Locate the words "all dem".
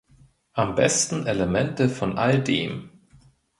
2.17-2.89